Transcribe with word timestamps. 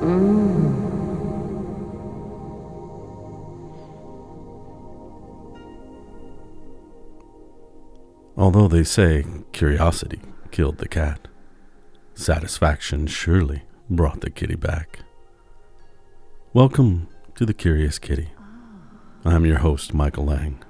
Mm. 0.00 0.80
Although 8.34 8.68
they 8.68 8.82
say 8.82 9.26
curiosity 9.52 10.20
killed 10.50 10.78
the 10.78 10.88
cat, 10.88 11.28
satisfaction 12.14 13.06
surely 13.06 13.64
brought 13.90 14.22
the 14.22 14.30
kitty 14.30 14.54
back. 14.54 15.00
Welcome 16.54 17.08
to 17.34 17.44
The 17.44 17.52
Curious 17.52 17.98
Kitty. 17.98 18.30
I'm 19.26 19.44
your 19.44 19.58
host, 19.58 19.92
Michael 19.92 20.24
Lang. 20.24 20.64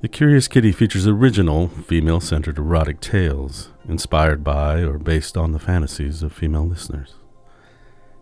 The 0.00 0.08
Curious 0.08 0.48
Kitty 0.48 0.72
features 0.72 1.06
original, 1.06 1.68
female 1.68 2.20
centered 2.20 2.56
erotic 2.56 3.00
tales 3.00 3.70
inspired 3.86 4.42
by 4.42 4.80
or 4.80 4.98
based 4.98 5.36
on 5.36 5.52
the 5.52 5.58
fantasies 5.58 6.22
of 6.22 6.32
female 6.32 6.66
listeners. 6.66 7.16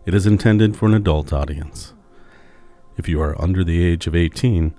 It 0.05 0.13
is 0.13 0.27
intended 0.27 0.77
for 0.77 0.85
an 0.85 0.93
adult 0.93 1.33
audience. 1.33 1.93
If 2.95 3.09
you 3.09 3.19
are 3.21 3.41
under 3.41 3.63
the 3.63 3.83
age 3.83 4.05
of 4.05 4.15
18, 4.15 4.75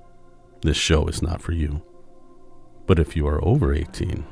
this 0.63 0.77
show 0.77 1.09
is 1.09 1.21
not 1.21 1.43
for 1.43 1.53
you. 1.53 1.83
But 2.87 3.01
if 3.01 3.17
you 3.17 3.27
are 3.27 3.45
over 3.45 3.75
18, 3.75 4.25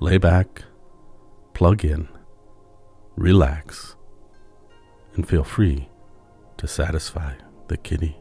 lay 0.00 0.18
back, 0.18 0.64
plug 1.54 1.82
in, 1.82 2.08
relax, 3.16 3.96
and 5.14 5.26
feel 5.26 5.44
free 5.44 5.88
to 6.58 6.68
satisfy 6.68 7.34
the 7.68 7.78
kitty. 7.78 8.18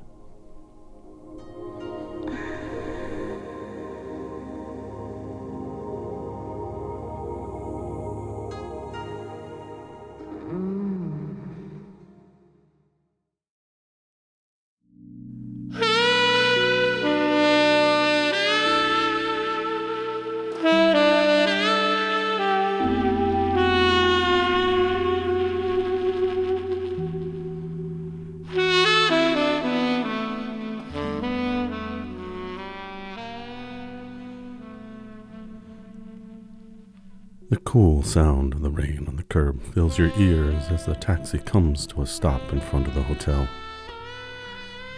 The 37.49 37.57
cool 37.59 38.03
sound 38.03 38.55
of 38.55 38.61
the 38.61 38.69
rain 38.69 39.05
on 39.07 39.15
the 39.15 39.23
curb 39.23 39.63
fills 39.73 39.97
your 39.97 40.11
ears 40.19 40.65
as 40.69 40.85
the 40.85 40.95
taxi 40.95 41.39
comes 41.39 41.87
to 41.87 42.01
a 42.01 42.05
stop 42.05 42.51
in 42.51 42.59
front 42.59 42.89
of 42.89 42.93
the 42.93 43.03
hotel. 43.03 43.47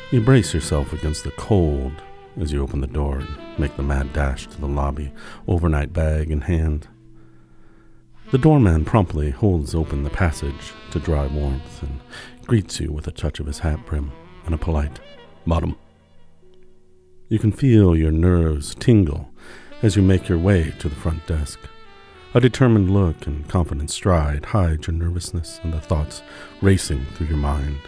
You 0.09 0.22
brace 0.22 0.52
yourself 0.52 0.92
against 0.92 1.23
the 1.23 1.31
cold 1.31 1.92
as 2.39 2.52
you 2.52 2.64
open 2.64 2.81
the 2.81 2.88
door 2.88 3.20
and 3.20 3.59
make 3.59 3.77
the 3.77 3.83
mad 3.83 4.14
dash 4.14 4.47
to 4.47 4.59
the 4.59 4.67
lobby, 4.67 5.11
overnight 5.47 5.94
bag 5.94 6.31
in 6.31 6.42
hand. 6.42 6.88
The 8.31 8.39
doorman 8.39 8.83
promptly 8.83 9.30
holds 9.30 9.75
open 9.75 10.02
the 10.02 10.09
passage 10.09 10.73
to 10.89 11.00
dry 11.00 11.27
warmth 11.27 11.83
and 11.83 12.00
greets 12.47 12.80
you 12.80 12.92
with 12.92 13.05
a 13.05 13.11
touch 13.11 13.39
of 13.39 13.45
his 13.45 13.59
hat 13.59 13.86
brim 13.86 14.11
and 14.45 14.55
a 14.55 14.58
polite 14.58 15.00
bottom. 15.45 15.77
You 17.27 17.38
can 17.38 17.52
feel 17.52 17.95
your 17.95 18.11
nerves 18.11 18.73
tingle 18.73 19.30
as 19.83 19.95
you 19.95 20.02
make 20.02 20.27
your 20.27 20.39
way 20.39 20.73
to 20.80 20.89
the 20.89 20.95
front 20.95 21.27
desk. 21.27 21.60
A 22.36 22.40
determined 22.40 22.92
look 22.92 23.26
and 23.26 23.48
confident 23.50 23.90
stride 23.90 24.45
hide 24.45 24.86
your 24.86 24.95
nervousness 24.95 25.60
and 25.64 25.73
the 25.73 25.82
thoughts 25.82 26.22
racing 26.62 27.04
through 27.16 27.26
your 27.26 27.38
mind. 27.38 27.80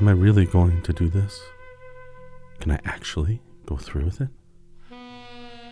Am 0.00 0.06
I 0.06 0.12
really 0.12 0.46
going 0.46 0.82
to 0.82 0.92
do 0.92 1.08
this? 1.08 1.40
Can 2.60 2.70
I 2.70 2.78
actually 2.84 3.42
go 3.66 3.76
through 3.76 4.04
with 4.04 4.20
it? 4.20 4.28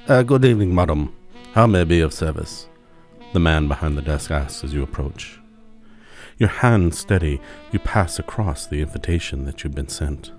Uh, 0.09 0.25
good 0.25 0.45
evening, 0.45 0.75
madam. 0.75 1.15
How 1.53 1.69
may 1.69 1.83
I 1.83 1.85
be 1.85 2.01
of 2.01 2.13
service? 2.13 2.67
The 3.33 3.39
man 3.39 3.69
behind 3.69 3.97
the 3.97 4.03
desk 4.03 4.33
asks 4.33 4.65
as 4.65 4.75
you 4.75 4.83
approach. 4.83 5.39
Your 6.39 6.49
hand 6.49 6.97
steady, 6.97 7.41
you 7.71 7.79
pass 7.79 8.19
across 8.19 8.67
the 8.67 8.81
invitation 8.81 9.45
that 9.45 9.63
you've 9.63 9.75
been 9.75 9.89
sent. 9.89 10.33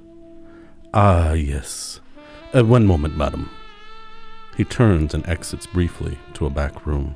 Ah, 0.93 1.31
yes. 1.31 2.01
Uh, 2.53 2.65
one 2.65 2.85
moment, 2.85 3.15
madam. 3.15 3.49
He 4.55 4.63
turns 4.63 5.13
and 5.13 5.27
exits 5.27 5.65
briefly 5.65 6.17
to 6.35 6.45
a 6.45 6.49
back 6.49 6.85
room. 6.85 7.15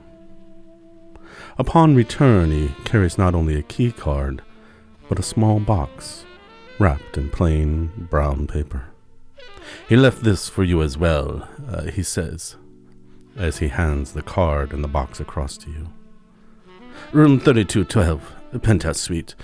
Upon 1.57 1.95
return, 1.95 2.51
he 2.51 2.69
carries 2.83 3.17
not 3.17 3.35
only 3.35 3.55
a 3.55 3.63
key 3.63 3.91
card, 3.91 4.41
but 5.09 5.19
a 5.19 5.23
small 5.23 5.59
box 5.59 6.25
wrapped 6.79 7.17
in 7.17 7.29
plain 7.29 7.91
brown 8.09 8.47
paper. 8.47 8.85
He 9.89 9.95
left 9.95 10.23
this 10.23 10.47
for 10.47 10.63
you 10.63 10.81
as 10.81 10.97
well, 10.97 11.47
uh, 11.69 11.83
he 11.83 12.03
says, 12.03 12.55
as 13.35 13.57
he 13.57 13.67
hands 13.67 14.13
the 14.13 14.21
card 14.21 14.71
and 14.71 14.83
the 14.83 14.87
box 14.87 15.19
across 15.19 15.57
to 15.57 15.69
you. 15.69 15.89
Room 17.11 17.39
3212, 17.39 18.61
penthouse 18.61 18.99
suite. 18.99 19.35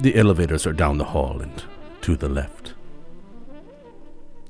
The 0.00 0.16
elevators 0.16 0.66
are 0.66 0.72
down 0.72 0.98
the 0.98 1.04
hall 1.04 1.40
and 1.40 1.62
to 2.02 2.16
the 2.16 2.28
left. 2.28 2.74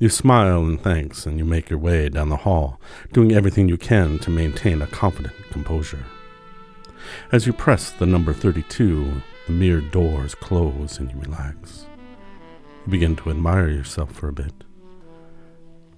You 0.00 0.08
smile 0.08 0.60
and 0.60 0.80
thanks 0.80 1.26
and 1.26 1.40
you 1.40 1.44
make 1.44 1.70
your 1.70 1.78
way 1.80 2.08
down 2.08 2.28
the 2.28 2.36
hall, 2.36 2.80
doing 3.12 3.32
everything 3.32 3.68
you 3.68 3.76
can 3.76 4.20
to 4.20 4.30
maintain 4.30 4.80
a 4.80 4.86
confident 4.86 5.34
composure. 5.50 6.04
As 7.32 7.48
you 7.48 7.52
press 7.52 7.90
the 7.90 8.06
number 8.06 8.32
32, 8.32 9.20
the 9.48 9.52
mirrored 9.52 9.90
doors 9.90 10.36
close 10.36 11.00
and 11.00 11.10
you 11.10 11.18
relax. 11.18 11.86
You 12.86 12.92
begin 12.92 13.16
to 13.16 13.30
admire 13.30 13.68
yourself 13.70 14.12
for 14.12 14.28
a 14.28 14.32
bit. 14.32 14.52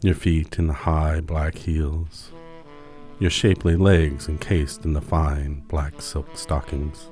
Your 0.01 0.15
feet 0.15 0.59
in 0.59 0.69
the 0.69 0.73
high 0.73 1.21
black 1.21 1.57
heels, 1.57 2.33
your 3.19 3.31
shapely 3.31 3.77
legs 3.77 4.31
encased 4.31 4.87
in 4.87 4.95
the 4.95 5.03
fine 5.03 5.63
black 5.69 6.01
silk 6.01 6.39
stockings, 6.39 7.11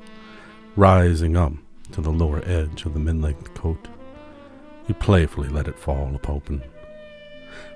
rising 0.75 1.37
up 1.37 1.53
to 1.93 2.01
the 2.01 2.11
lower 2.11 2.43
edge 2.47 2.87
of 2.87 2.95
the 2.95 3.01
mid 3.01 3.21
length 3.21 3.53
coat. 3.53 3.89
You 4.87 4.95
playfully 4.95 5.51
let 5.51 5.69
it 5.69 5.79
fall 5.79 6.19
open 6.27 6.63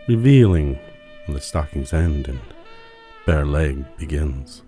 revealing 0.09 0.79
the 1.29 1.41
stocking's 1.41 1.93
end 1.93 2.29
and 2.29 2.41
bare 3.27 3.47
leg 3.47 3.85
begins. 3.97 4.63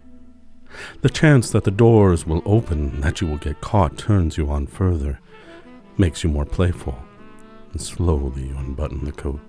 The 1.03 1.11
chance 1.11 1.51
that 1.51 1.65
the 1.65 1.71
doors 1.71 2.27
will 2.27 2.43
open, 2.45 3.01
that 3.01 3.21
you 3.21 3.27
will 3.27 3.39
get 3.39 3.61
caught, 3.61 3.99
turns 3.99 4.37
you 4.37 4.51
on 4.51 4.67
further, 4.67 5.21
makes 5.97 6.25
you 6.25 6.31
more 6.31 6.45
playful, 6.45 6.99
and 7.73 7.81
slowly 7.81 8.49
you 8.49 8.57
unbutton 8.57 9.05
the 9.05 9.13
coat, 9.13 9.41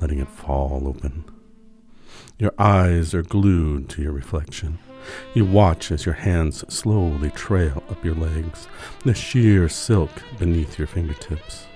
letting 0.00 0.18
it 0.18 0.28
fall 0.28 0.86
open. 0.86 1.24
Your 2.38 2.52
eyes 2.58 3.14
are 3.14 3.22
glued 3.22 3.88
to 3.90 4.02
your 4.02 4.12
reflection. 4.12 4.78
You 5.34 5.44
watch 5.44 5.90
as 5.90 6.04
your 6.04 6.16
hands 6.16 6.64
slowly 6.72 7.30
trail 7.30 7.82
up 7.88 8.04
your 8.04 8.14
legs, 8.14 8.68
the 9.04 9.14
sheer 9.14 9.68
silk 9.68 10.10
beneath 10.38 10.78
your 10.78 10.88
fingertips, 10.88 11.66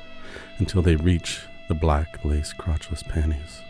until 0.59 0.83
they 0.83 0.97
reach 0.97 1.41
the 1.71 1.75
black 1.77 2.25
lace 2.25 2.53
crotchless 2.53 3.09
panties. 3.09 3.63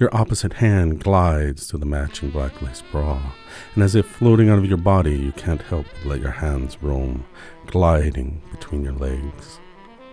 Your 0.00 0.08
opposite 0.16 0.54
hand 0.54 1.04
glides 1.04 1.68
to 1.68 1.76
the 1.76 1.84
matching 1.84 2.30
black 2.30 2.62
lace 2.62 2.82
bra, 2.90 3.20
and 3.74 3.84
as 3.84 3.94
if 3.94 4.06
floating 4.06 4.48
out 4.48 4.56
of 4.56 4.64
your 4.64 4.78
body, 4.78 5.14
you 5.14 5.32
can't 5.32 5.60
help 5.60 5.84
but 5.92 6.06
let 6.06 6.22
your 6.22 6.30
hands 6.30 6.82
roam, 6.82 7.26
gliding 7.66 8.40
between 8.50 8.82
your 8.82 8.94
legs, 8.94 9.60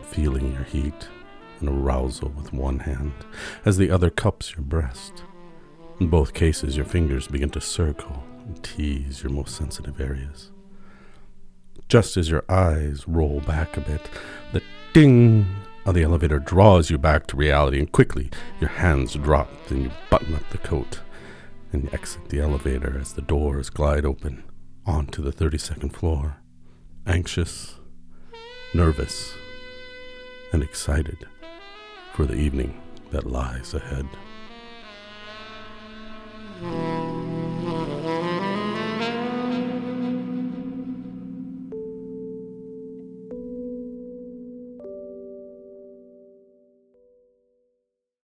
feeling 0.04 0.52
your 0.52 0.64
heat 0.64 1.08
and 1.62 1.70
arousal 1.70 2.28
with 2.36 2.52
one 2.52 2.80
hand 2.80 3.14
as 3.64 3.78
the 3.78 3.90
other 3.90 4.10
cups 4.10 4.52
your 4.52 4.64
breast. 4.64 5.24
In 6.02 6.10
both 6.10 6.34
cases, 6.34 6.76
your 6.76 6.86
fingers 6.86 7.30
begin 7.30 7.52
to 7.52 7.62
circle 7.62 8.22
and 8.46 8.62
tease 8.66 9.24
your 9.24 9.32
most 9.32 9.56
sensitive 9.56 10.02
areas. 10.02 10.52
Just 11.88 12.18
as 12.18 12.30
your 12.30 12.44
eyes 12.50 13.08
roll 13.08 13.40
back 13.40 13.78
a 13.78 13.82
bit, 13.82 14.10
the 14.52 14.62
ding 14.92 15.46
of 15.86 15.96
the 15.96 16.04
elevator 16.04 16.40
draws 16.40 16.90
you 16.90 16.98
back 16.98 17.28
to 17.28 17.38
reality, 17.38 17.80
and 17.80 17.92
quickly 17.92 18.30
your 18.60 18.70
hands 18.70 19.14
drop, 19.16 19.50
and 19.70 19.84
you 19.84 19.92
button 20.10 20.36
up 20.36 20.48
the 20.50 20.58
coat 20.58 21.00
and 21.72 21.94
exit 21.94 22.30
the 22.30 22.40
elevator 22.40 22.98
as 23.00 23.14
the 23.14 23.22
doors 23.22 23.70
glide 23.70 24.06
open 24.06 24.44
onto 24.86 25.22
the 25.22 25.32
32nd 25.32 25.94
floor, 25.94 26.38
anxious, 27.06 27.76
nervous, 28.74 29.34
and 30.52 30.64
excited 30.64 31.26
for 32.14 32.26
the 32.26 32.36
evening 32.36 32.82
that 33.12 33.26
lies 33.26 33.74
ahead. 33.74 34.08